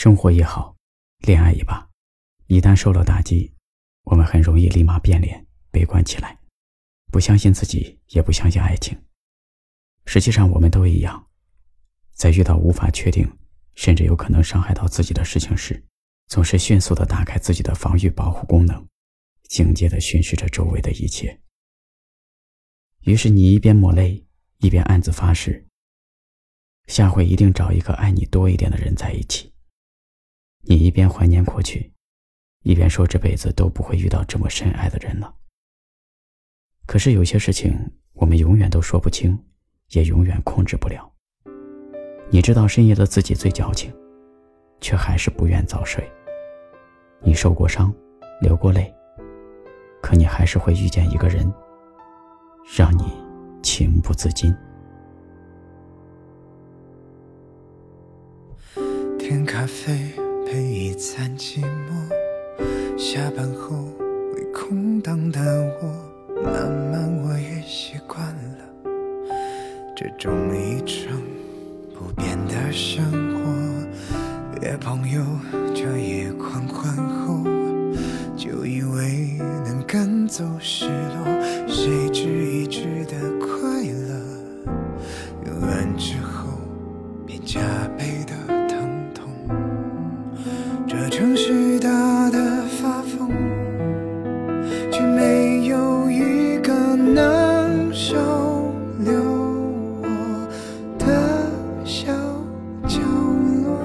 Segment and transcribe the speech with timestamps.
[0.00, 0.76] 生活也好，
[1.26, 1.90] 恋爱也罢，
[2.46, 3.52] 一旦受了打击，
[4.04, 6.38] 我们很容易立马变脸、悲观起来，
[7.10, 8.96] 不相信自己，也不相信爱情。
[10.06, 11.28] 实际上，我们都一样，
[12.12, 13.28] 在遇到无法确定，
[13.74, 15.84] 甚至有可能伤害到自己的事情时，
[16.28, 18.86] 总是迅速的打开自己的防御保护功能，
[19.48, 21.40] 警戒的巡视着周围的一切。
[23.00, 24.24] 于是，你一边抹泪，
[24.58, 25.66] 一边暗自发誓：
[26.86, 29.52] 下回一定找一个爱你多一点的人在一起。
[30.70, 31.90] 你一边怀念过去，
[32.62, 35.34] 一边说这辈子都不会遇到这么深爱的人了。
[36.86, 37.74] 可是有些事情，
[38.12, 39.38] 我们永远都说不清，
[39.92, 41.10] 也永远控制不了。
[42.28, 43.90] 你知道深夜的自己最矫情，
[44.78, 46.06] 却还是不愿早睡。
[47.22, 47.90] 你受过伤，
[48.42, 48.94] 流过泪，
[50.02, 51.50] 可你还是会遇见一个人，
[52.76, 53.04] 让你
[53.62, 54.54] 情不自禁。
[59.18, 60.27] 点咖啡。
[60.50, 63.84] 配一餐寂寞，下班后
[64.32, 65.38] 会空荡的
[65.82, 68.90] 我，慢慢我也习惯了
[69.94, 71.20] 这种一成
[71.92, 73.44] 不变的生活。
[74.62, 75.22] 约朋友
[75.74, 77.44] 这夜狂欢后，
[78.34, 83.37] 就以为能赶走失落，谁知一直的
[94.90, 98.16] 却没有一个能收
[98.98, 99.14] 留
[100.02, 100.06] 我
[100.98, 101.50] 的
[101.84, 102.12] 小
[102.86, 102.98] 角
[103.64, 103.78] 落。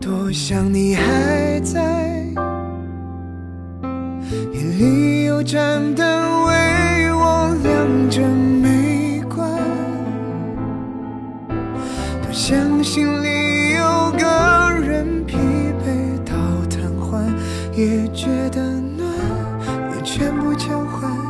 [0.00, 2.24] 多想你还在，
[4.52, 8.22] 夜里有盏灯为我亮着
[8.62, 9.50] 没关。
[12.22, 13.25] 多想心里。
[17.76, 19.06] 也觉得暖，
[19.94, 21.25] 也全部交换。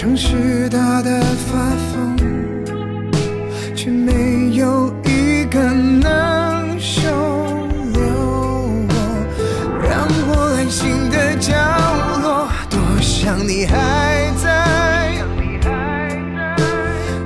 [0.00, 1.58] 城市大的发
[1.92, 2.16] 疯，
[3.76, 7.06] 却没有一个能收
[7.92, 8.00] 留
[8.88, 8.94] 我，
[9.82, 11.52] 让我安心的角
[12.22, 12.48] 落。
[12.70, 15.12] 多想你还在，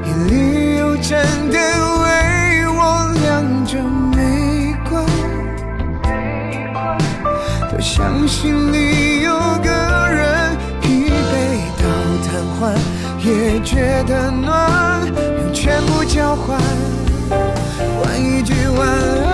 [0.04, 1.62] 夜里有盏灯。
[7.80, 9.32] 相信里有
[9.62, 9.70] 个
[13.24, 16.60] 也觉得暖，用全部交换，
[17.98, 19.24] 换一句晚安。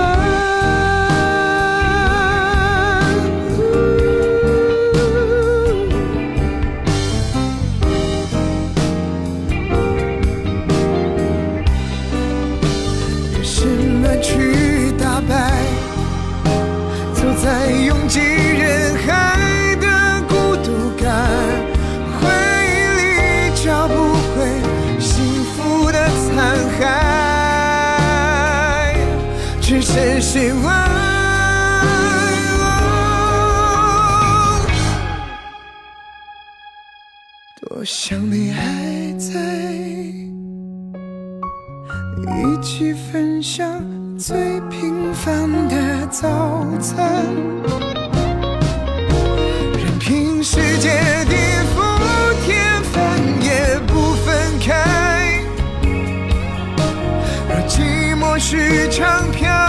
[13.35, 15.51] 用什么去打败？
[17.13, 18.21] 走在拥挤。
[18.21, 18.90] 人
[29.93, 30.89] 剩希望。
[37.61, 38.63] 多想你还
[39.19, 39.35] 在，
[42.39, 43.67] 一起分享
[44.17, 46.29] 最平凡的早
[46.81, 47.25] 餐，
[49.75, 50.89] 任凭世界
[51.25, 51.35] 地
[51.75, 51.77] 覆
[52.47, 55.43] 天翻也不分开。
[57.49, 59.60] 若寂寞是场漂。